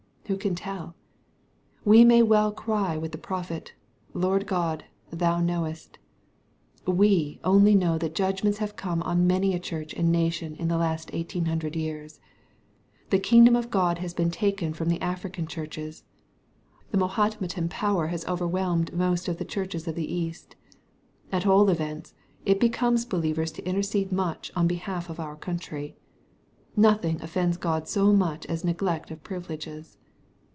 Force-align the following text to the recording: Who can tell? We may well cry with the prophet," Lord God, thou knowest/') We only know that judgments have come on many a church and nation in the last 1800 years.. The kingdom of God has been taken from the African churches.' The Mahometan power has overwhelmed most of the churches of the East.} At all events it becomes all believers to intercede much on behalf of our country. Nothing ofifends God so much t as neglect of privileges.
Who 0.27 0.37
can 0.37 0.55
tell? 0.55 0.95
We 1.83 2.05
may 2.05 2.23
well 2.23 2.53
cry 2.53 2.95
with 2.97 3.11
the 3.11 3.17
prophet," 3.17 3.73
Lord 4.13 4.47
God, 4.47 4.85
thou 5.11 5.41
knowest/') 5.41 5.97
We 6.87 7.41
only 7.43 7.75
know 7.75 7.97
that 7.97 8.15
judgments 8.15 8.59
have 8.59 8.77
come 8.77 9.03
on 9.03 9.27
many 9.27 9.53
a 9.53 9.59
church 9.59 9.93
and 9.93 10.09
nation 10.09 10.55
in 10.55 10.69
the 10.69 10.77
last 10.77 11.11
1800 11.11 11.75
years.. 11.75 12.21
The 13.09 13.19
kingdom 13.19 13.57
of 13.57 13.69
God 13.69 13.97
has 13.97 14.13
been 14.13 14.31
taken 14.31 14.71
from 14.73 14.87
the 14.87 15.01
African 15.01 15.47
churches.' 15.47 16.05
The 16.91 16.97
Mahometan 16.97 17.67
power 17.67 18.07
has 18.07 18.25
overwhelmed 18.25 18.93
most 18.93 19.27
of 19.27 19.35
the 19.37 19.43
churches 19.43 19.85
of 19.85 19.95
the 19.95 20.09
East.} 20.15 20.55
At 21.33 21.45
all 21.45 21.69
events 21.69 22.13
it 22.45 22.57
becomes 22.61 23.03
all 23.03 23.09
believers 23.19 23.51
to 23.51 23.65
intercede 23.67 24.13
much 24.13 24.49
on 24.55 24.65
behalf 24.65 25.09
of 25.09 25.19
our 25.19 25.35
country. 25.35 25.97
Nothing 26.77 27.19
ofifends 27.19 27.59
God 27.59 27.89
so 27.89 28.13
much 28.13 28.43
t 28.43 28.49
as 28.49 28.63
neglect 28.63 29.11
of 29.11 29.21
privileges. 29.25 29.97